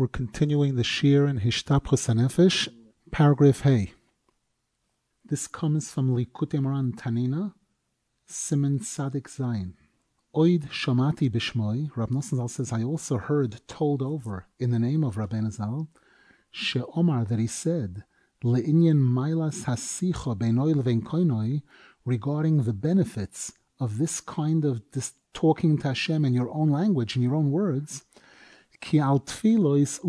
We're 0.00 0.08
continuing 0.08 0.76
the 0.76 0.82
Shir 0.82 1.26
in 1.26 1.40
Hishtapchus 1.40 2.08
Hanefesh, 2.08 2.68
paragraph 3.10 3.60
Hey. 3.60 3.92
This 5.26 5.46
comes 5.46 5.90
from 5.90 6.16
Likutei 6.16 6.58
Moharan 6.58 6.94
Tanina, 6.94 7.52
Simon 8.24 8.80
Sadik 8.80 9.28
Zayin. 9.28 9.74
Oid 10.34 10.70
Shomati 10.70 11.28
Bishmoi, 11.30 11.90
Rab 11.94 12.22
Zal 12.22 12.48
says, 12.48 12.72
I 12.72 12.82
also 12.82 13.18
heard 13.18 13.60
told 13.68 14.00
over 14.00 14.46
in 14.58 14.70
the 14.70 14.78
name 14.78 15.04
of 15.04 15.16
Rabbeinu 15.16 15.52
Zal, 15.52 15.90
She 16.50 16.80
Omar, 16.96 17.26
that 17.26 17.38
he 17.38 17.46
said, 17.46 18.04
Le'inyan 18.42 19.00
Mailas 19.00 19.64
Hasicha 19.64 20.34
Beinoi 20.34 20.72
Levein 20.76 21.02
Koinoi, 21.02 21.60
regarding 22.06 22.62
the 22.62 22.72
benefits 22.72 23.52
of 23.78 23.98
this 23.98 24.22
kind 24.22 24.64
of 24.64 24.80
this 24.92 25.12
talking 25.34 25.76
to 25.76 25.88
Hashem 25.88 26.24
in 26.24 26.32
your 26.32 26.50
own 26.54 26.70
language, 26.70 27.16
in 27.16 27.22
your 27.22 27.34
own 27.34 27.50
words, 27.50 28.04
Ki 28.80 28.98
utchinois 28.98 30.00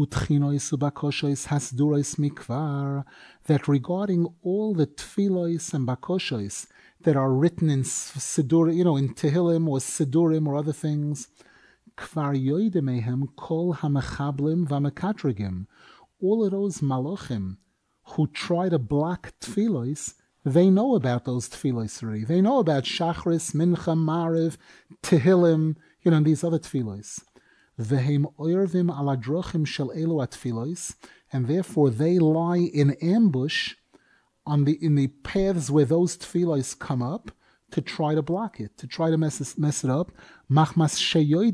ubakoshois 0.71 2.15
mikvar, 2.17 3.03
that 3.45 3.67
regarding 3.67 4.27
all 4.41 4.73
the 4.73 4.87
tfilois 4.87 5.73
and 5.73 5.87
bakoshois 5.87 6.67
that 7.01 7.17
are 7.17 7.33
written 7.33 7.69
in 7.69 7.83
Sidur, 7.83 8.73
you 8.73 8.83
know, 8.83 8.97
in 8.97 9.13
Tehillim 9.13 9.67
or 9.67 9.79
Sidurim 9.79 10.47
or 10.47 10.55
other 10.55 10.73
things, 10.73 11.27
kvar 11.97 12.35
yoidemehem 12.35 13.35
kol 13.35 13.75
hamechablim 13.75 14.67
v'amekatrigim, 14.67 15.65
all 16.21 16.43
of 16.45 16.51
those 16.51 16.77
malochim 16.79 17.57
who 18.03 18.27
try 18.27 18.69
to 18.69 18.79
block 18.79 19.33
tfilois, 19.41 20.13
they 20.43 20.69
know 20.69 20.95
about 20.95 21.25
those 21.25 21.49
tfilos 21.49 22.01
already. 22.01 22.23
They 22.23 22.41
know 22.41 22.59
about 22.59 22.83
Shachris, 22.83 23.53
Mincha, 23.53 23.95
Mariv, 23.95 24.57
Tehillim, 25.03 25.75
you 26.01 26.11
know, 26.11 26.17
and 26.17 26.25
these 26.25 26.43
other 26.43 26.59
tfilos. 26.59 27.21
Vehem 27.81 28.25
oirvim 28.37 28.89
aladrochim 28.95 29.65
shel 29.65 29.89
elu 29.89 30.25
atfilos, 30.25 30.95
and 31.31 31.47
therefore 31.47 31.89
they 31.89 32.19
lie 32.19 32.57
in 32.57 32.91
ambush 33.01 33.75
on 34.45 34.65
the 34.65 34.83
in 34.83 34.95
the 34.95 35.07
paths 35.07 35.69
where 35.69 35.85
those 35.85 36.17
tfilos 36.17 36.77
come 36.77 37.01
up 37.01 37.31
to 37.71 37.81
try 37.81 38.13
to 38.13 38.21
block 38.21 38.59
it, 38.59 38.77
to 38.77 38.85
try 38.85 39.09
to 39.09 39.17
mess, 39.17 39.57
mess 39.57 39.83
it 39.83 39.89
up. 39.89 40.11
Machmas 40.49 40.99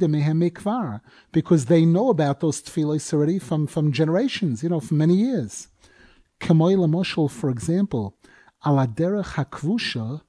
mehem 0.09 1.01
because 1.31 1.65
they 1.65 1.85
know 1.85 2.09
about 2.09 2.39
those 2.39 2.61
tfilos 2.61 3.13
already 3.13 3.39
from, 3.39 3.67
from 3.67 3.91
generations, 3.91 4.63
you 4.63 4.69
know, 4.69 4.79
for 4.79 4.95
many 4.95 5.15
years. 5.15 5.67
Kemoy 6.39 6.75
Moshel, 6.89 7.29
for 7.29 7.49
example, 7.49 8.17
aladerech 8.65 9.35
hakvusha, 9.35 10.21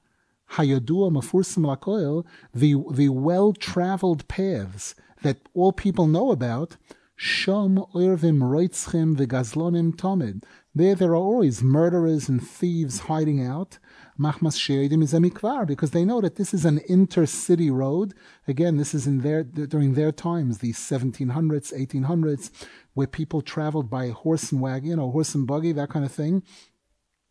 hayadua 0.51 1.11
mafursim 1.11 1.65
lakoil, 1.65 2.25
the 2.53 2.75
the 2.91 3.09
well-traveled 3.09 4.27
paths 4.27 4.95
that 5.23 5.37
all 5.53 5.71
people 5.71 6.07
know 6.07 6.31
about, 6.31 6.77
Shom 7.19 7.91
Oirvim 7.93 8.39
Roitzchim 8.39 9.17
V'Gazlonim 9.17 9.93
Tomid. 9.93 10.43
There, 10.73 10.95
there 10.95 11.11
are 11.11 11.15
always 11.15 11.61
murderers 11.61 12.29
and 12.29 12.41
thieves 12.41 12.99
hiding 12.99 13.45
out. 13.45 13.77
Machmas 14.17 14.55
Sheedim 14.57 15.03
is 15.03 15.13
a 15.13 15.17
mikvar 15.17 15.67
because 15.67 15.91
they 15.91 16.05
know 16.05 16.21
that 16.21 16.37
this 16.37 16.53
is 16.53 16.63
an 16.63 16.79
intercity 16.89 17.69
road. 17.71 18.13
Again, 18.47 18.77
this 18.77 18.93
is 18.93 19.05
in 19.05 19.19
their 19.19 19.43
during 19.43 19.95
their 19.95 20.13
times, 20.13 20.59
the 20.59 20.71
1700s, 20.71 21.73
1800s, 21.73 22.51
where 22.93 23.07
people 23.07 23.41
traveled 23.41 23.89
by 23.89 24.09
horse 24.09 24.53
and 24.53 24.61
wagon, 24.61 24.99
or 24.99 25.11
horse 25.11 25.35
and 25.35 25.45
buggy, 25.45 25.73
that 25.73 25.89
kind 25.89 26.05
of 26.05 26.13
thing. 26.13 26.43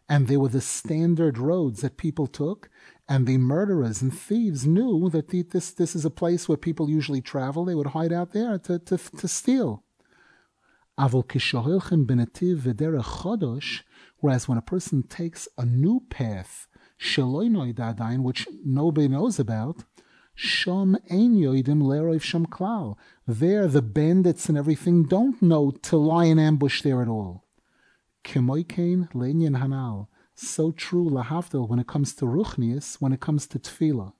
And 0.07 0.29
they 0.29 0.37
were 0.37 0.49
the 0.49 0.61
standard 0.61 1.39
roads 1.39 1.81
that 1.81 1.97
people 1.97 2.27
took. 2.27 2.69
And 3.09 3.27
the 3.27 3.39
murderers 3.39 4.03
and 4.03 4.13
thieves 4.13 4.67
knew 4.67 5.09
that 5.11 5.29
the, 5.29 5.43
this, 5.43 5.71
this 5.71 5.97
is 5.97 6.05
a 6.05 6.11
place 6.11 6.47
where 6.47 6.59
people 6.59 6.91
usually 6.91 7.23
travel. 7.23 7.65
They 7.65 7.75
would 7.75 7.89
hide 7.89 8.13
out 8.13 8.33
there 8.33 8.59
to, 8.59 8.79
to, 8.79 8.99
to 8.99 9.29
steal. 9.29 9.83
Whereas 14.21 14.49
when 14.49 14.59
a 14.59 14.63
person 14.63 15.03
takes 15.05 15.49
a 15.57 15.65
new 15.65 16.03
path, 16.11 16.67
which 18.23 18.49
nobody 18.65 19.09
knows 19.09 19.39
about, 19.39 19.85
there 23.27 23.69
the 23.69 23.83
bandits 23.83 24.49
and 24.49 24.59
everything 24.59 25.05
don't 25.05 25.41
know 25.41 25.71
to 25.71 25.97
lie 25.97 26.25
in 26.25 26.39
ambush 26.39 26.83
there 26.83 27.01
at 27.03 27.09
all 27.09 27.45
so 30.41 30.71
true 30.71 31.09
lahavdil 31.09 31.69
when 31.69 31.79
it 31.79 31.87
comes 31.87 32.15
to 32.15 32.25
ruchnius, 32.25 32.97
when 33.01 33.13
it 33.13 33.21
comes 33.21 33.47
to 33.49 33.59
tefillah. 33.59 34.13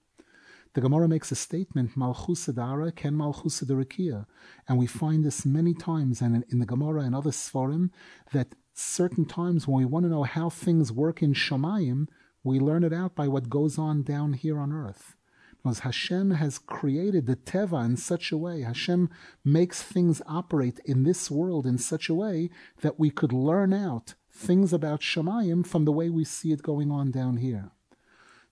The 0.75 0.81
Gemara 0.81 1.09
makes 1.09 1.33
a 1.33 1.35
statement, 1.35 1.97
Malchus 1.97 2.47
Dara 2.47 2.93
ken 2.93 3.17
Malchus 3.17 3.63
Rikia. 3.63 4.27
And 4.69 4.79
we 4.79 4.87
find 4.87 5.25
this 5.25 5.47
many 5.47 5.75
times 5.75 6.21
and 6.21 6.45
in, 6.51 6.59
the 6.59 6.67
Gemara 6.67 7.03
and 7.03 7.15
other 7.15 7.31
Sfarim 7.31 7.91
that 8.33 8.55
certain 8.75 9.25
times 9.25 9.67
when 9.67 9.79
we 9.79 9.85
want 9.85 10.05
to 10.05 10.11
know 10.11 10.25
how 10.25 10.51
things 10.51 10.93
work 10.93 11.23
in 11.23 11.33
Shamayim, 11.33 12.07
we 12.45 12.61
learn 12.61 12.85
it 12.85 12.93
out 12.93 13.15
by 13.15 13.29
what 13.29 13.49
goes 13.49 13.79
on 13.79 14.03
down 14.03 14.35
here 14.35 14.59
on 14.59 14.73
earth. 14.73 15.17
Because 15.63 15.81
Hashem 15.81 16.33
has 16.33 16.59
created 16.59 17.27
the 17.27 17.37
Teva 17.37 17.85
in 17.85 17.97
such 17.97 18.31
a 18.31 18.39
way, 18.39 18.61
Hashem 18.61 19.11
makes 19.45 19.83
things 19.83 20.23
operate 20.27 20.79
in 20.85 21.03
this 21.03 21.31
world 21.31 21.67
in 21.67 21.79
such 21.79 22.09
a 22.09 22.15
way 22.15 22.51
that 22.83 23.01
we 23.01 23.11
could 23.11 23.33
learn 23.33 23.73
out 23.73 24.15
things 24.39 24.73
about 24.73 25.01
Shemayim 25.01 25.67
from 25.67 25.85
the 25.85 25.93
way 25.93 26.09
we 26.09 26.25
see 26.25 26.53
it 26.53 26.63
going 26.63 26.91
on 26.91 27.11
down 27.11 27.39
here. 27.39 27.73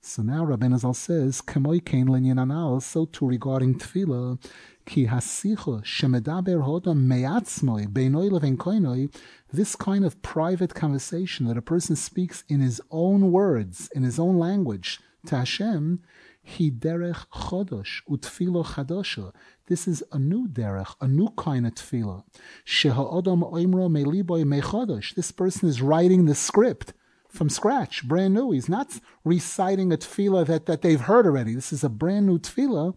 So 0.01 0.23
now 0.23 0.45
Rabbi 0.45 0.67
Nazal 0.67 0.95
says, 0.95 1.41
"Kemoi 1.41 1.85
kein 1.85 2.09
anal." 2.09 2.81
So 2.81 3.07
too 3.07 3.27
regarding 3.27 3.79
tefillah, 3.79 4.39
ki 4.85 5.07
hasicha 5.07 5.83
shemedaber 5.83 6.61
hodam 6.69 7.07
meyatzmoi 7.11 7.87
beinoi 7.87 8.31
leven 8.31 8.57
koinoi. 8.57 9.13
This 9.53 9.75
kind 9.75 10.05
of 10.05 10.21
private 10.23 10.75
conversation 10.75 11.47
that 11.47 11.57
a 11.57 11.63
person 11.63 11.97
speaks 11.97 12.45
in 12.49 12.61
his 12.61 12.81
own 12.91 13.33
words, 13.33 13.89
in 13.95 14.03
his 14.03 14.19
own 14.19 14.39
language 14.39 15.01
to 15.27 15.37
Hashem, 15.37 16.01
he 16.43 16.71
derech 16.71 17.27
chodosh 17.33 18.03
utfilo 18.09 18.65
chadosha. 18.65 19.33
This 19.69 19.89
is 19.89 20.05
a 20.13 20.19
new 20.19 20.47
derech, 20.47 20.95
a 21.01 21.09
new 21.09 21.29
kind 21.37 21.67
of 21.67 21.75
tefillah. 21.75 22.23
Sheha'odam 22.65 23.53
oimro 23.53 23.91
meliboy 23.91 24.45
mechodosh. 24.45 25.17
This 25.17 25.33
person 25.33 25.69
is 25.69 25.83
writing 25.83 26.27
the 26.27 26.37
script 26.37 26.93
from 27.29 27.49
scratch, 27.49 28.07
brand 28.07 28.35
new. 28.35 28.53
He's 28.53 28.69
not 28.69 29.01
reciting 29.25 29.93
a 29.93 29.97
tefillah 29.97 30.47
that, 30.47 30.67
that 30.67 30.83
they've 30.83 31.01
heard 31.01 31.27
already. 31.27 31.55
This 31.55 31.73
is 31.73 31.83
a 31.83 31.89
brand 31.89 32.27
new 32.27 32.39
tefillah. 32.39 32.97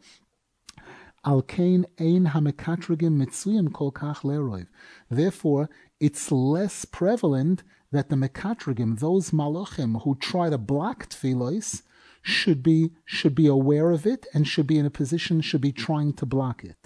Al 1.25 1.41
kain 1.41 1.88
ein 2.00 2.28
hamekatrigim 2.28 3.18
mitzuyim 3.18 3.74
kol 3.74 3.91
kach 3.91 4.18
leroiv. 4.18 4.68
Therefore, 5.09 5.72
it's 6.00 6.31
less 6.31 6.85
prevalent 6.85 7.63
that 7.91 8.09
the 8.09 8.16
mekatrigim, 8.16 9.00
those 9.00 9.31
malachim 9.31 10.03
who 10.03 10.16
try 10.16 10.52
to 10.52 10.59
block 10.59 11.09
tefillos, 11.09 11.81
should 12.29 12.63
be 12.63 12.91
should 13.06 13.35
be 13.35 13.47
aware 13.47 13.91
of 13.91 14.06
it 14.06 14.28
and 14.34 14.47
should 14.47 14.67
be 14.67 14.78
in 14.78 14.85
a 14.85 14.90
position 14.90 15.41
should 15.41 15.62
be 15.62 15.72
trying 15.72 16.13
to 16.13 16.25
block 16.25 16.63
it. 16.63 16.78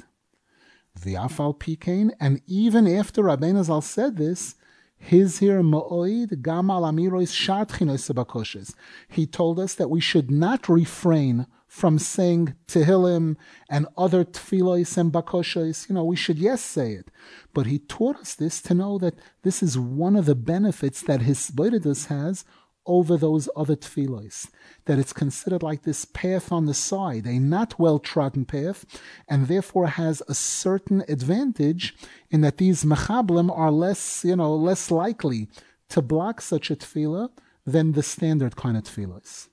The 1.01 1.15
afal 1.15 1.57
pikain, 1.57 2.11
and 2.19 2.41
even 2.45 2.87
after 2.87 3.23
Rabbeinu 3.23 3.83
said 3.83 4.17
this, 4.17 4.55
his 5.03 5.39
here 5.39 5.61
ma'oid 5.61 6.41
gamal 6.41 6.83
amirois 6.89 7.33
shat 7.33 8.73
He 9.09 9.27
told 9.27 9.59
us 9.59 9.73
that 9.75 9.89
we 9.89 9.99
should 9.99 10.31
not 10.31 10.69
refrain 10.69 11.47
from 11.67 11.97
saying 11.97 12.53
tehillim 12.67 13.35
and 13.67 13.87
other 13.97 14.23
tefillos 14.23 14.95
and 14.95 15.11
bakoshos. 15.11 15.89
You 15.89 15.95
know, 15.95 16.05
we 16.05 16.15
should 16.15 16.37
yes 16.37 16.61
say 16.61 16.93
it, 16.93 17.09
but 17.53 17.65
he 17.65 17.79
taught 17.79 18.17
us 18.17 18.35
this 18.35 18.61
to 18.61 18.75
know 18.75 18.97
that 18.99 19.15
this 19.41 19.63
is 19.63 19.77
one 19.77 20.15
of 20.15 20.25
the 20.25 20.35
benefits 20.35 21.01
that 21.01 21.23
his 21.23 21.49
Hisbodedus 21.49 22.05
has 22.05 22.45
over 22.85 23.17
those 23.17 23.49
other 23.55 23.75
tefillos. 23.75 24.49
That 24.85 24.99
it's 24.99 25.13
considered 25.13 25.63
like 25.63 25.83
this 25.83 26.05
path 26.05 26.51
on 26.51 26.65
the 26.65 26.73
side, 26.73 27.25
a 27.25 27.39
not 27.39 27.79
well 27.79 27.99
trodden 27.99 28.45
path, 28.45 28.85
and 29.27 29.47
therefore 29.47 29.87
has 29.87 30.21
a 30.27 30.33
certain 30.33 31.03
advantage 31.07 31.95
in 32.29 32.41
that 32.41 32.57
these 32.57 32.83
mechablim 32.83 33.55
are 33.55 33.71
less, 33.71 34.25
you 34.25 34.35
know, 34.35 34.55
less 34.55 34.91
likely 34.91 35.47
to 35.89 36.01
block 36.01 36.41
such 36.41 36.71
a 36.71 36.75
tefillah 36.75 37.29
than 37.65 37.93
the 37.93 38.03
standard 38.03 38.55
kind 38.55 38.77
of 38.77 38.83
tefillahs. 38.83 39.47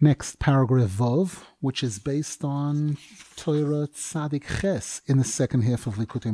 Next, 0.00 0.38
paragraph 0.38 0.90
Vov, 0.90 1.42
which 1.60 1.82
is 1.82 1.98
based 1.98 2.44
on 2.44 2.98
Torah 3.34 3.88
Tzadik 3.88 4.60
Ches 4.60 5.02
in 5.06 5.18
the 5.18 5.24
second 5.24 5.62
half 5.62 5.88
of 5.88 5.96
Likutei 5.96 6.32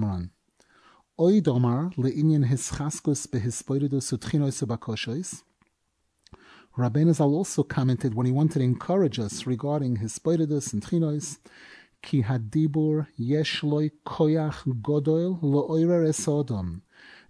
Moharan. 1.19 1.43
Oidomar 1.43 1.95
le'inyan 1.97 2.49
hischaskus 2.49 3.27
behispoidus 3.27 4.13
utchinois 4.13 4.65
bakoshois. 4.65 5.43
Rabbeinu 6.77 7.15
Zal 7.15 7.33
also 7.35 7.63
commented 7.63 8.15
when 8.15 8.27
he 8.27 8.33
wanted 8.33 8.55
to 8.55 8.65
encourage 8.65 9.19
us 9.19 9.47
regarding 9.47 9.99
hispodidus 9.99 10.73
and 10.73 10.83
chinois, 10.83 11.39
ki 12.03 12.23
hadibur 12.23 13.07
yesh 13.17 13.63
loy 13.63 13.91
koyach 14.05 14.83
godoil 14.83 15.39
lo'oirer 15.41 16.09
esodom, 16.09 16.81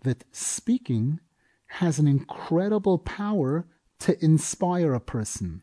that 0.02 0.24
speaking 0.32 1.20
has 1.66 1.98
an 1.98 2.08
incredible 2.08 2.98
power 2.98 3.66
to 3.98 4.22
inspire 4.24 4.94
a 4.94 5.00
person. 5.00 5.62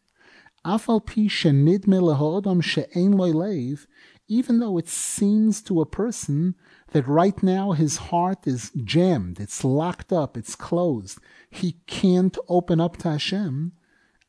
Afal 0.64 1.04
pi 1.04 1.24
shenidme 1.24 2.00
lehodom 2.00 2.64
she'en 2.64 3.14
loy 3.14 3.32
leiv, 3.32 3.88
even 4.28 4.60
though 4.60 4.78
it 4.78 4.88
seems 4.88 5.62
to 5.64 5.82
a 5.82 5.86
person 5.86 6.56
that 6.92 7.08
right 7.08 7.42
now 7.42 7.72
his 7.72 7.98
heart 7.98 8.46
is 8.46 8.72
jammed, 8.84 9.40
it's 9.40 9.64
locked 9.64 10.14
up, 10.14 10.38
it's 10.38 10.56
closed. 10.56 11.20
He 11.50 11.78
can't 11.88 12.38
open 12.48 12.80
up 12.80 12.98
to 12.98 13.12
Hashem. 13.12 13.74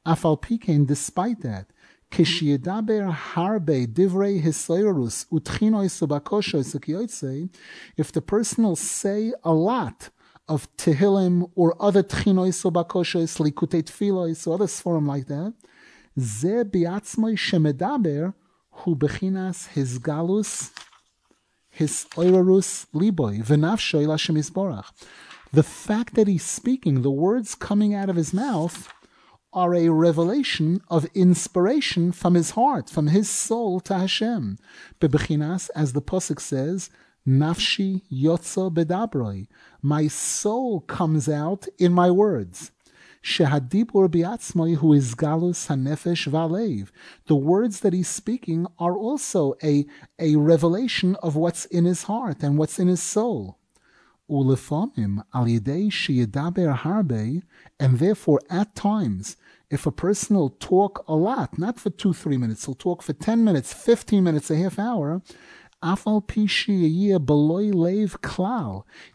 Afal 0.07 0.41
Pikain, 0.41 0.87
despite 0.87 1.43
that, 1.43 1.67
if 2.15 2.29
the 8.13 8.23
person 8.27 8.65
will 8.65 8.77
say 8.77 9.33
a 9.43 9.53
lot 9.53 10.11
of 10.47 10.77
Tehillim 10.77 11.51
or 11.55 11.75
other 11.81 12.03
Tchinois 12.03 12.65
or 12.67 12.73
Bakoshois, 12.73 13.39
Likutei 13.41 14.47
or 14.47 14.55
other 14.55 14.67
form 14.67 15.07
like 15.07 15.27
that, 15.29 15.55
Ze 16.19 16.65
Biatzmoi 16.65 17.35
Shemedaber, 17.39 18.35
Hu 18.73 18.95
Bechinas 18.95 19.69
His 19.69 19.99
his 21.83 22.07
oirarus 22.17 22.87
liboy. 22.95 23.45
The 25.53 25.63
fact 25.63 26.15
that 26.15 26.29
he's 26.29 26.45
speaking, 26.45 27.03
the 27.03 27.11
words 27.11 27.55
coming 27.55 27.95
out 27.95 28.09
of 28.09 28.17
his 28.17 28.33
mouth, 28.33 28.89
are 29.53 29.75
a 29.75 29.91
revelation 29.91 30.81
of 30.89 31.07
inspiration 31.15 32.11
from 32.11 32.35
his 32.35 32.53
heart, 32.53 32.89
from 32.89 33.09
his 33.09 33.29
soul 33.29 33.81
to 33.81 33.99
Hashem. 33.99 34.59
Bebechinas, 34.99 35.69
as 35.75 35.93
the 35.93 36.01
Pasuk 36.01 36.41
says, 36.41 36.89
Nafshi 37.27 38.03
yotzo 38.11 38.73
bedabroi. 38.73 39.47
My 39.83 40.09
soul 40.09 40.81
comes 40.81 41.29
out 41.29 41.69
in 41.79 41.93
my 41.93 42.11
words. 42.11 42.73
Shehadibur 43.23 44.09
biatzmoi, 44.09 44.77
who 44.77 44.93
is 44.93 45.15
galus 45.15 45.69
hanefesh 45.69 46.29
valev. 46.29 46.91
The 47.27 47.37
words 47.37 47.81
that 47.81 47.93
he's 47.93 48.09
speaking 48.09 48.67
are 48.79 48.97
also 48.97 49.55
a, 49.63 49.87
a 50.19 50.37
revelation 50.37 51.17
of 51.23 51.37
what's 51.37 51.65
in 51.67 51.85
his 51.85 52.05
heart 52.05 52.43
and 52.43 52.59
what's 52.59 52.79
in 52.79 52.89
his 52.89 53.03
soul. 53.03 53.59
Ulefomim 54.29 55.23
al 55.33 55.45
yidei 55.45 55.89
sheyedaber 55.91 56.77
harbe, 56.79 57.43
and 57.79 57.99
therefore 57.99 58.41
at 58.51 58.75
times, 58.75 59.37
if 59.71 59.87
a 59.87 59.93
person 59.93 60.37
will 60.37 60.51
talk 60.51 61.05
a 61.07 61.15
lot, 61.15 61.59
not 61.59 61.79
for 61.79 61.91
two, 61.91 62.13
three 62.13 62.37
minutes, 62.37 62.67
he'll 62.67 62.75
talk 62.75 63.03
for 63.03 63.13
10 63.13 63.45
minutes, 63.45 63.73
15 63.73 64.23
minutes, 64.23 64.51
a 64.51 64.57
half 64.57 64.79
hour, 64.79 65.23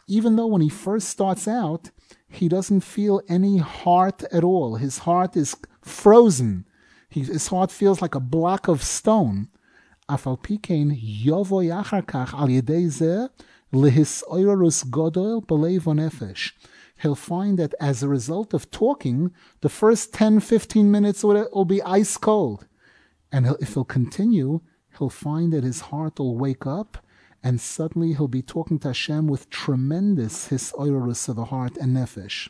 even 0.06 0.36
though 0.36 0.46
when 0.46 0.60
he 0.60 0.68
first 0.68 1.08
starts 1.08 1.48
out, 1.48 1.90
he 2.28 2.48
doesn't 2.48 2.80
feel 2.82 3.22
any 3.28 3.58
heart 3.58 4.22
at 4.32 4.44
all. 4.44 4.76
His 4.76 4.98
heart 4.98 5.36
is 5.36 5.56
frozen. 5.80 6.66
His 7.08 7.48
heart 7.48 7.70
feels 7.70 8.02
like 8.02 8.14
a 8.14 8.20
block 8.20 8.68
of 8.68 8.82
stone. 8.82 9.48
He'll 17.00 17.14
find 17.14 17.58
that 17.58 17.74
as 17.80 18.02
a 18.02 18.08
result 18.08 18.54
of 18.54 18.70
talking, 18.70 19.32
the 19.60 19.68
first 19.68 20.12
10, 20.14 20.40
15 20.40 20.90
minutes 20.90 21.22
will 21.24 21.64
be 21.64 21.82
ice 21.82 22.16
cold. 22.16 22.66
And 23.30 23.46
if 23.60 23.74
he'll 23.74 23.84
continue, 23.84 24.60
he'll 24.98 25.10
find 25.10 25.52
that 25.52 25.64
his 25.64 25.80
heart 25.82 26.18
will 26.18 26.36
wake 26.36 26.66
up 26.66 26.98
and 27.42 27.60
suddenly 27.60 28.14
he'll 28.14 28.28
be 28.28 28.42
talking 28.42 28.78
to 28.80 28.88
Hashem 28.88 29.26
with 29.28 29.50
tremendous 29.50 30.48
hisoirus 30.48 31.28
of 31.28 31.36
the 31.36 31.46
heart 31.46 31.76
and 31.76 31.96
nefesh. 31.96 32.48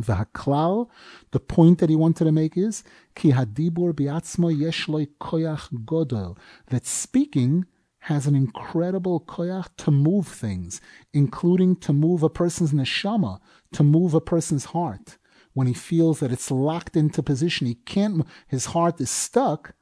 V'haklal, 0.00 0.88
the 1.30 1.40
point 1.40 1.78
that 1.78 1.90
he 1.90 1.96
wanted 1.96 2.24
to 2.24 2.32
make 2.32 2.56
is 2.56 2.82
ki 3.14 3.32
hadibur 3.32 3.92
biatzmo 3.92 4.56
yesh 4.56 4.86
koyach 4.86 5.68
godol, 5.84 6.36
that 6.68 6.86
speaking 6.86 7.66
has 8.00 8.26
an 8.26 8.34
incredible 8.34 9.20
koyach 9.20 9.68
to 9.76 9.90
move 9.90 10.26
things, 10.26 10.80
including 11.12 11.76
to 11.76 11.92
move 11.92 12.22
a 12.22 12.28
person's 12.28 12.72
neshama, 12.72 13.38
to 13.72 13.82
move 13.82 14.14
a 14.14 14.20
person's 14.20 14.66
heart. 14.66 15.16
When 15.52 15.68
he 15.68 15.74
feels 15.74 16.18
that 16.18 16.32
it's 16.32 16.50
locked 16.50 16.96
into 16.96 17.22
position, 17.22 17.68
he 17.68 17.76
can't, 17.76 18.26
his 18.48 18.66
heart 18.66 19.00
is 19.00 19.10
stuck, 19.10 19.74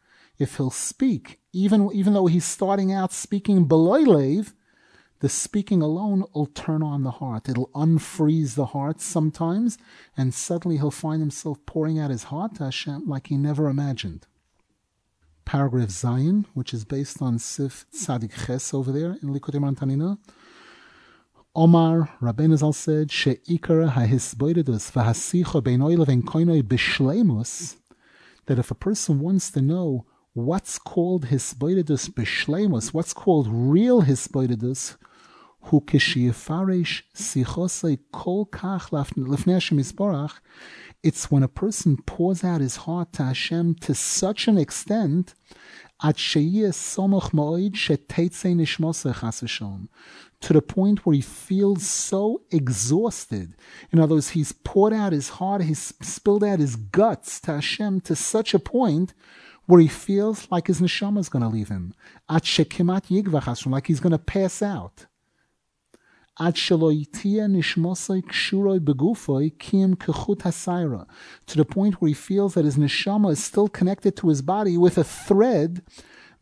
if 0.43 0.57
he'll 0.57 0.71
speak, 0.71 1.41
even 1.53 1.91
even 1.93 2.13
though 2.13 2.27
he's 2.27 2.45
starting 2.45 2.93
out 2.93 3.13
speaking 3.13 3.65
below 3.65 4.01
lave, 4.01 4.55
the 5.21 5.29
speaking 5.29 5.81
alone 5.81 6.25
will 6.35 6.47
turn 6.47 6.83
on 6.83 7.05
the 7.05 7.13
heart. 7.13 7.49
It'll 7.49 7.71
unfreeze 7.75 8.55
the 8.55 8.67
heart 8.67 9.01
sometimes, 9.01 9.79
and 10.17 10.35
suddenly 10.35 10.79
he'll 10.79 10.91
find 10.91 11.21
himself 11.23 11.65
pouring 11.65 11.99
out 11.99 12.11
his 12.11 12.25
heart 12.25 12.57
to 12.57 12.65
Hashem 12.65 13.09
like 13.09 13.29
he 13.29 13.37
never 13.37 13.69
imagined. 13.69 14.27
Paragraph 15.45 15.91
Zion, 15.91 16.47
which 16.55 16.75
is 16.75 16.85
based 16.85 17.23
on 17.23 17.39
Sif 17.39 17.87
Tzadik 17.93 18.47
Ches 18.47 18.75
over 18.75 18.91
there 18.91 19.13
in 19.23 19.29
Likutei 19.29 19.61
Tanina. 19.77 20.19
Omar 21.55 22.11
Rabbeinu 22.21 22.57
Zal 22.57 22.73
said, 22.73 23.11
"She'ikara 23.11 23.91
hahisboidedus 23.91 24.91
v'hasicha 24.91 25.63
beinoy 25.63 25.99
leven 25.99 26.23
koinoi 26.23 26.63
b'shleimus." 26.63 27.77
That 28.47 28.59
if 28.59 28.71
a 28.71 28.75
person 28.75 29.21
wants 29.21 29.51
to 29.51 29.61
know 29.61 30.07
what's 30.35 30.79
called 30.79 31.27
hisboidus 31.27 32.09
b'shleimus, 32.11 32.95
what's 32.95 33.13
called 33.13 33.49
real 33.51 34.03
hisboidus, 34.03 34.97
hu 35.65 35.81
kishiyafaresh 35.81 37.03
sichosei 37.15 37.99
kol 38.13 38.47
kach 38.47 38.91
lefnei 38.91 39.53
Hashem 39.53 39.79
Yisborach, 39.79 40.39
it's 41.03 41.31
when 41.31 41.43
a 41.43 41.49
person 41.49 41.97
pours 42.07 42.45
out 42.45 42.61
his 42.61 42.77
heart 42.77 43.13
to 43.15 43.25
Hashem 43.25 43.75
to 43.77 43.95
such 43.95 44.49
an 44.49 44.57
extent 44.57 45.35
at 46.03 46.17
somoch 46.17 47.31
moed 47.33 47.75
to 50.41 50.53
the 50.53 50.63
point 50.63 51.07
where 51.07 51.15
he 51.15 51.21
feels 51.21 51.89
so 51.89 52.43
exhausted. 52.51 53.55
In 53.93 54.01
other 54.01 54.17
words, 54.17 54.31
he's 54.31 54.51
poured 54.51 54.93
out 54.93 55.13
his 55.13 55.29
heart, 55.29 55.63
he's 55.63 55.95
spilled 56.03 56.43
out 56.43 56.59
his 56.59 56.75
guts 56.75 57.39
to 57.41 57.53
Hashem 57.53 58.01
to 58.03 58.17
such 58.17 58.55
a 58.55 58.59
point 58.59 59.15
where 59.67 59.81
he 59.81 59.89
feels 59.89 60.49
like 60.51 60.67
his 60.67 60.81
neshama 60.81 61.19
is 61.19 61.29
going 61.29 61.43
to 61.43 61.49
leave 61.49 61.69
him. 61.69 61.95
At 62.29 62.43
shekimat 62.43 63.71
like 63.71 63.87
he's 63.87 64.01
going 64.01 64.13
to 64.13 64.19
pass 64.19 64.63
out. 64.63 65.07
Nishmosoi 66.41 68.23
kshuroi 68.25 69.59
kim. 69.59 69.97
To 71.47 71.57
the 71.57 71.65
point 71.65 72.01
where 72.01 72.09
he 72.09 72.15
feels 72.15 72.55
that 72.55 72.65
his 72.65 72.77
neshama 72.77 73.33
is 73.33 73.45
still 73.45 73.69
connected 73.69 74.17
to 74.17 74.29
his 74.29 74.43
body 74.43 74.79
with 74.79 74.99
a 74.99 75.05
thread. 75.05 75.83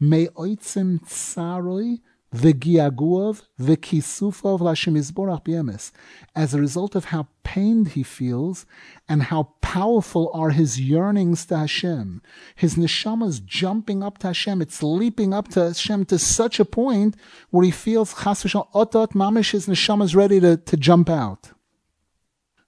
Tsaroi 0.01 2.01
v'giaguov 2.35 3.43
v'kisufov 3.61 4.61
l'Hashem 4.61 4.95
Yisborach 4.95 5.45
b'yemes, 5.45 5.91
as 6.35 6.55
a 6.55 6.61
result 6.61 6.95
of 6.95 7.07
how 7.07 7.27
pained 7.43 7.89
he 7.89 8.03
feels 8.03 8.67
and 9.09 9.25
how 9.25 9.55
powerful 9.61 10.31
are 10.33 10.51
his 10.51 10.81
yearnings 10.81 11.47
to 11.47 11.59
Hashem. 11.59 12.23
His 12.55 12.77
neshama 12.77 13.29
is 13.29 13.41
jumping 13.41 14.03
up 14.03 14.19
to 14.19 14.29
Hashem, 14.29 14.63
it's 14.63 14.83
leaping 14.83 15.35
up 15.35 15.49
to 15.49 15.69
Hashem 15.69 16.05
to 16.07 16.19
such 16.19 16.61
a 16.61 16.65
point 16.65 17.17
where 17.51 17.65
he 17.65 17.71
feels 17.71 18.23
chas 18.23 18.45
otot 18.45 19.13
mamish, 19.13 19.51
his 19.51 19.67
neshama 19.67 20.05
is 20.05 20.15
ready 20.15 20.39
to, 20.41 20.57
to 20.57 20.77
jump 20.77 21.11
out. 21.11 21.51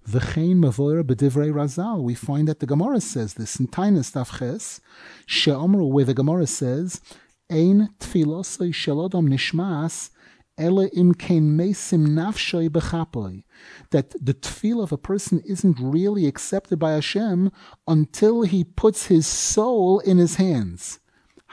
V'chein 0.08 0.56
mavoyer 0.56 1.04
b'divrei 1.04 1.52
Razal. 1.52 2.02
We 2.02 2.14
find 2.14 2.48
that 2.48 2.58
the 2.58 2.66
Gemara 2.66 3.00
says 3.00 3.34
this 3.34 3.60
in 3.60 3.68
Tainus 3.68 4.10
Tavches, 4.10 4.80
She'omru, 5.26 5.88
where 5.88 6.04
the 6.04 6.14
Gemara 6.14 6.48
says 6.48 7.00
Ein 7.50 7.90
tfilosoi 7.98 8.72
shelodom 8.72 9.28
nishmas 9.28 10.10
ele 10.58 10.88
im 10.88 11.12
mesim 11.14 12.08
nafshoi 12.08 12.68
bechapoi. 12.68 13.44
That 13.90 14.14
the 14.20 14.34
tefillah 14.34 14.84
of 14.84 14.92
a 14.92 14.98
person 14.98 15.40
isn't 15.46 15.78
really 15.80 16.26
accepted 16.26 16.78
by 16.78 16.92
Hashem 16.92 17.50
until 17.86 18.42
he 18.42 18.64
puts 18.64 19.06
his 19.06 19.26
soul 19.26 20.00
in 20.00 20.18
his 20.18 20.36
hands. 20.36 21.00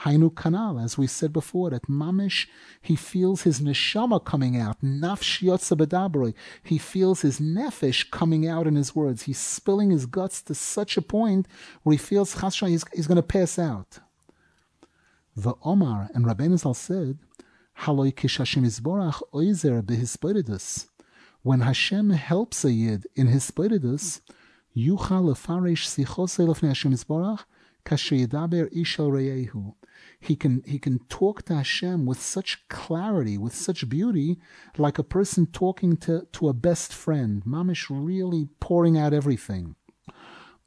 Hainu 0.00 0.30
kanal, 0.32 0.82
as 0.82 0.96
we 0.96 1.06
said 1.06 1.30
before, 1.30 1.68
that 1.70 1.86
mamish, 1.86 2.46
he 2.80 2.96
feels 2.96 3.42
his 3.42 3.60
neshama 3.60 4.24
coming 4.24 4.56
out, 4.56 4.80
nafsh 4.80 6.34
He 6.62 6.78
feels 6.78 7.20
his 7.20 7.38
nefesh 7.38 8.10
coming 8.10 8.48
out 8.48 8.66
in 8.66 8.76
his 8.76 8.96
words. 8.96 9.24
He's 9.24 9.38
spilling 9.38 9.90
his 9.90 10.06
guts 10.06 10.40
to 10.42 10.54
such 10.54 10.96
a 10.96 11.02
point 11.02 11.46
where 11.82 11.92
he 11.92 11.98
feels 11.98 12.36
chasha, 12.36 12.68
he's, 12.68 12.84
he's 12.94 13.06
going 13.06 13.16
to 13.16 13.22
pass 13.22 13.58
out. 13.58 13.98
The 15.42 15.54
Omar 15.64 16.10
and 16.12 16.26
Rabbeinu 16.26 16.58
Zal 16.58 16.74
said, 16.74 17.18
Haloi 17.78 18.14
kish 18.14 18.36
Hashem 18.36 18.62
Yisborach 18.62 19.22
oizer 19.32 19.80
behispodidus. 19.80 20.88
When 21.40 21.60
Hashem 21.60 22.10
helps 22.10 22.62
a 22.62 22.72
yid 22.72 23.06
in 23.16 23.28
hispodidus, 23.28 24.20
yuchal 24.76 25.24
lefaresh 25.30 25.86
sichosei 25.88 26.46
lefnei 26.46 26.68
Hashem 26.68 26.92
Yisborach 26.92 27.44
kasher 27.86 28.26
yidaber 28.26 28.70
ishal 28.74 29.08
reyehu. 29.08 29.76
He 30.20 30.36
can 30.36 30.62
he 30.66 30.78
can 30.78 30.98
talk 31.08 31.46
to 31.46 31.54
Hashem 31.54 32.04
with 32.04 32.20
such 32.20 32.68
clarity, 32.68 33.38
with 33.38 33.54
such 33.54 33.88
beauty, 33.88 34.38
like 34.76 34.98
a 34.98 35.02
person 35.02 35.46
talking 35.46 35.96
to, 36.04 36.26
to 36.32 36.48
a 36.50 36.52
best 36.52 36.92
friend. 36.92 37.42
Mamish 37.46 37.86
really 37.88 38.50
pouring 38.60 38.98
out 38.98 39.14
everything. 39.14 39.74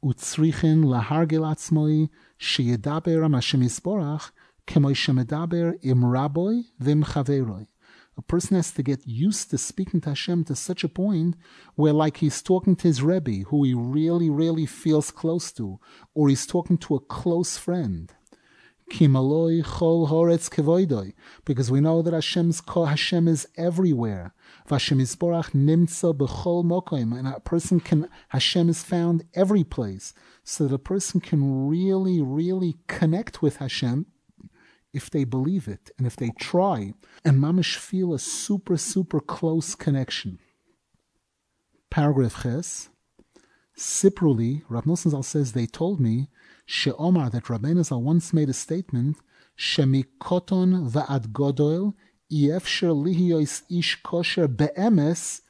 Utzrichin 0.04 0.82
lahargil 0.84 1.46
atzmoi 1.52 2.10
sheyedaber 2.40 3.32
Hashem 3.32 3.60
Yisborach 3.60 4.32
A 4.66 4.70
person 8.22 8.56
has 8.56 8.70
to 8.72 8.82
get 8.82 9.06
used 9.06 9.50
to 9.50 9.58
speaking 9.58 10.00
to 10.00 10.08
Hashem 10.10 10.44
to 10.44 10.56
such 10.56 10.84
a 10.84 10.88
point 10.88 11.36
where, 11.74 11.92
like, 11.92 12.18
he's 12.18 12.42
talking 12.42 12.76
to 12.76 12.88
his 12.88 13.02
Rebbe, 13.02 13.44
who 13.48 13.64
he 13.64 13.74
really, 13.74 14.30
really 14.30 14.66
feels 14.66 15.10
close 15.10 15.50
to, 15.52 15.80
or 16.14 16.28
he's 16.28 16.46
talking 16.46 16.78
to 16.78 16.94
a 16.94 17.00
close 17.00 17.58
friend. 17.58 18.12
Because 18.86 19.00
we 21.70 21.80
know 21.80 22.02
that 22.02 22.12
Hashem's 22.12 22.62
Hashem 22.66 23.28
is 23.28 23.48
everywhere. 23.56 24.34
Vashem 24.68 25.00
Yisborach 25.00 25.52
nimtza 25.52 26.14
b'chol 26.16 26.64
mokoim, 26.64 27.18
and 27.18 27.26
a 27.26 27.40
person 27.40 27.80
can 27.80 28.08
Hashem 28.28 28.68
is 28.68 28.82
found 28.82 29.24
every 29.34 29.64
place, 29.64 30.12
so 30.42 30.68
that 30.68 30.74
a 30.74 30.78
person 30.78 31.20
can 31.20 31.66
really, 31.66 32.20
really 32.22 32.76
connect 32.86 33.42
with 33.42 33.56
Hashem 33.56 34.06
if 34.94 35.10
they 35.10 35.24
believe 35.24 35.68
it 35.68 35.90
and 35.98 36.06
if 36.06 36.16
they 36.16 36.30
try, 36.38 36.94
and 37.24 37.38
mamish 37.38 37.76
feel 37.76 38.14
a 38.14 38.18
super, 38.18 38.76
super 38.76 39.20
close 39.20 39.74
connection. 39.74 40.38
Paragraph 41.90 42.42
Ches. 42.42 42.88
Sipruli, 43.76 44.62
Rav 44.68 44.84
Nosson 44.84 45.10
Zal 45.10 45.22
says, 45.22 45.52
they 45.52 45.66
told 45.66 46.00
me, 46.00 46.28
She'omar, 46.64 47.30
that 47.30 47.44
Rabbeinu 47.44 47.84
Zal 47.84 48.02
once 48.02 48.32
made 48.32 48.48
a 48.48 48.52
statement, 48.52 49.16
Shemikoton 49.58 50.90
va'ad 50.90 51.32
godoil, 51.32 51.94
Yefsher 52.32 52.94
lihios 52.94 53.62
ish 53.70 54.00
kosher 54.02 54.48
be'emes, 54.48 55.42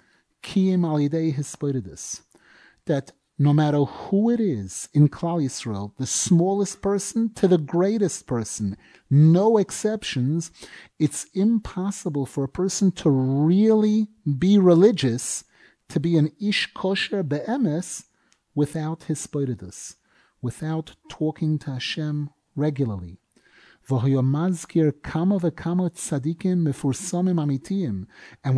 kiyim 0.43 0.81
alidei 0.81 1.35
hispodidus. 1.35 2.23
That 2.87 3.13
no 3.39 3.53
matter 3.53 3.85
who 3.85 4.31
it 4.31 4.39
is 4.39 4.89
in 4.95 5.09
Klal 5.09 5.43
Yisrael, 5.43 5.93
the 5.99 6.07
smallest 6.07 6.81
person 6.81 7.33
to 7.35 7.49
the 7.49 7.59
greatest 7.59 8.27
person, 8.27 8.77
no 9.11 9.59
exceptions, 9.59 10.53
it's 10.99 11.27
impossible 11.35 12.27
for 12.27 12.45
a 12.45 12.49
person 12.49 12.93
to 12.93 13.11
really 13.11 14.09
be 14.39 14.57
religious, 14.57 15.43
to 15.89 15.99
be 15.99 16.17
an 16.17 16.31
ish 16.41 16.73
kosher 16.75 17.23
be'emes, 17.25 18.05
without 18.55 19.01
hispoidus, 19.09 19.97
without 20.41 20.95
talking 21.09 21.59
to 21.59 21.73
Hashem 21.73 22.31
regularly. 22.55 23.19
And 23.91 24.01
when 24.01 24.17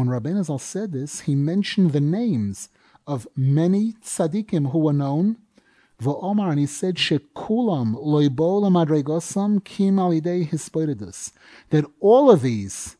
Rabbeinu 0.09 0.45
Zal 0.45 0.59
said 0.59 0.93
this, 0.93 1.21
he 1.21 1.35
mentioned 1.35 1.93
the 1.93 2.01
names 2.01 2.69
of 3.07 3.27
many 3.37 3.95
tzaddikim 4.03 4.73
who 4.73 4.79
were 4.79 4.93
known. 4.93 5.37
V'omar, 6.03 6.51
and 6.51 6.59
he 6.59 6.67
said, 6.67 6.97
Shekulam 6.97 7.95
loibo 7.95 8.63
madregosam 8.71 9.65
kim. 9.65 9.97
That 11.71 11.91
all 12.01 12.31
of 12.31 12.43
these 12.43 12.97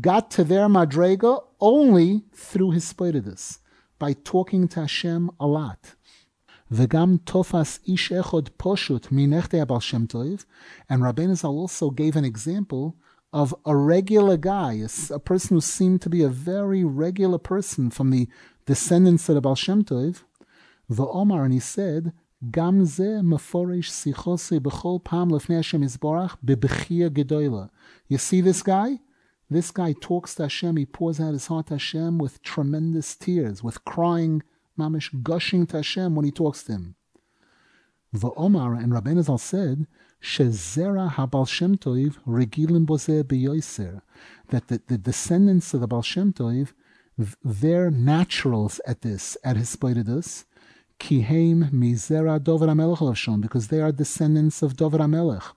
got 0.00 0.30
to 0.32 0.44
their 0.44 0.66
madrega 0.68 1.42
only 1.60 2.22
through 2.32 2.72
hispodidus, 2.72 3.58
by 3.98 4.12
talking 4.12 4.68
to 4.68 4.80
Hashem 4.80 5.30
a 5.40 5.46
lot. 5.46 5.94
V'gam 6.72 7.20
tofas 7.20 7.80
ish 7.86 8.10
echod 8.10 8.50
poshut 8.58 9.08
minechte 9.08 9.64
abal 9.64 9.80
Shem 9.80 10.06
Tov, 10.06 10.44
and 10.88 11.02
Rabbeinu 11.02 11.42
also 11.44 11.90
gave 11.90 12.16
an 12.16 12.24
example 12.24 12.96
of 13.32 13.54
a 13.64 13.76
regular 13.76 14.36
guy, 14.36 14.80
a, 15.10 15.18
person 15.18 15.56
who 15.56 15.60
seemed 15.60 16.00
to 16.02 16.08
be 16.08 16.22
a 16.22 16.28
very 16.28 16.84
regular 16.84 17.38
person 17.38 17.90
from 17.90 18.10
the 18.10 18.28
descendants 18.66 19.28
of 19.28 19.36
the 19.36 19.40
Baal 19.40 19.54
Shem 19.54 19.84
Tov, 19.84 20.22
Omar, 20.98 21.44
and 21.44 21.52
he 21.52 21.60
said, 21.60 22.12
Gam 22.50 22.84
ze 22.84 23.20
meforish 23.22 23.90
sichose 23.90 24.60
b'chol 24.60 25.02
pam 25.02 25.30
lefnei 25.30 25.56
Hashem 25.56 25.82
Yisborach 25.82 26.36
bebechia 26.44 27.08
gedoyla. 27.08 27.70
You 28.08 28.18
see 28.18 28.40
this 28.40 28.62
guy? 28.62 29.00
This 29.48 29.70
guy 29.70 29.94
talks 30.00 30.34
to 30.34 30.42
Hashem, 30.42 30.76
he 30.76 30.86
pours 30.86 31.20
out 31.20 31.32
his 31.32 31.46
heart 31.46 31.68
to 31.68 31.74
Hashem 31.74 32.18
with 32.18 32.42
tremendous 32.42 33.14
tears, 33.14 33.62
with 33.62 33.84
crying, 33.84 34.42
mamish 34.78 35.22
gushing 35.22 35.66
to 35.68 35.78
Hashem 35.78 36.14
when 36.14 36.24
he 36.24 36.32
talks 36.32 36.64
to 36.64 36.72
him. 36.72 36.96
The 38.12 38.30
Omar 38.36 38.74
and 38.74 38.92
Rabbeinu 38.92 39.22
Zal 39.22 39.38
said, 39.38 39.86
Shezera 40.22 41.12
HaBal 41.12 41.48
Shem 41.48 41.76
regilim 41.76 42.86
boze 42.86 43.22
beyoiser, 43.22 44.02
that 44.48 44.68
the, 44.68 44.82
the 44.86 44.98
descendants 44.98 45.72
of 45.74 45.80
the 45.80 45.86
Baal 45.86 46.02
Shem 46.02 46.32
they're 47.42 47.90
naturals 47.90 48.80
at 48.86 49.02
this, 49.02 49.36
at 49.42 49.56
Hispoididus. 49.56 50.44
Kiheim 50.98 51.70
mizera 51.72 52.42
Dover 52.42 52.66
Amelech 52.66 53.40
because 53.40 53.68
they 53.68 53.80
are 53.80 53.92
descendants 53.92 54.62
of 54.62 54.76
Dover 54.76 54.98
Amelech. 54.98 55.52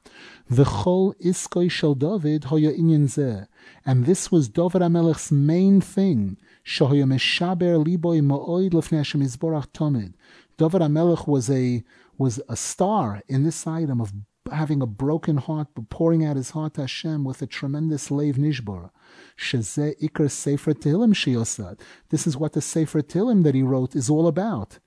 V'chol 0.52 1.16
iskoi 1.24 1.72
shel 1.72 1.96
David 1.96 2.46
hoya 2.46 2.72
inyan 2.74 3.06
zeh. 3.06 3.48
And 3.86 4.06
this 4.06 4.32
was 4.32 4.50
Dover 4.50 4.80
Amelech's 4.80 5.32
main 5.32 5.80
thing. 5.80 6.38
Shohoya 6.66 7.06
meshaber 7.06 7.84
liboy 7.86 8.20
ma'oid 8.20 8.72
lefnei 8.72 8.98
Hashem 8.98 9.22
Yisborach 9.22 9.68
tomid. 9.68 10.14
Dover 10.58 10.80
Amelech 10.80 11.28
was 11.28 11.50
a 11.50 11.84
was 12.18 12.42
a 12.50 12.58
star 12.58 13.22
in 13.30 13.44
this 13.44 13.66
item 13.66 14.02
of 14.02 14.14
having 14.54 14.82
a 14.82 14.86
broken 14.86 15.38
heart, 15.38 15.68
but 15.76 15.90
pouring 15.90 16.26
out 16.26 16.36
his 16.36 16.52
heart 16.52 16.74
to 16.76 16.82
Hashem 16.82 17.24
with 17.24 17.42
a 17.42 17.48
tremendous 17.48 18.10
leiv 18.10 18.36
nishbar. 18.36 18.92
Shezeh 19.38 20.00
ikar 20.02 20.30
sefer 20.30 20.74
tehillim 20.74 21.14
shiyosad. 21.14 21.80
This 22.10 22.28
is 22.28 22.36
what 22.38 22.54
the 22.54 22.62
sefer 22.62 23.02
tehillim 23.02 23.44
that 23.44 23.56
he 23.56 23.64
wrote 23.64 23.96
is 23.96 24.10
all 24.10 24.28
about. 24.28 24.80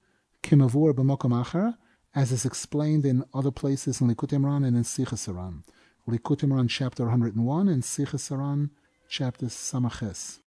Kimavur 0.43 0.93
b'mokom 0.93 1.45
achar, 1.45 1.77
as 2.15 2.33
is 2.33 2.45
explained 2.45 3.07
in 3.07 3.25
other 3.33 3.51
places 3.51 4.01
in 4.01 4.09
Likutei 4.09 4.39
Moharan 4.39 4.67
and 4.67 4.77
in 4.77 4.83
Sichas 4.83 5.27
Likutei 6.09 6.49
Moharan 6.49 6.69
chapter 6.69 7.05
101 7.05 7.69
and 7.69 7.83
Sichas 7.83 8.71
chapter 9.09 9.47
Samaches. 9.47 10.42